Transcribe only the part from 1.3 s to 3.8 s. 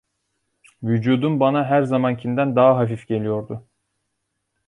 bana her zamankinden daha hafif geliyordu.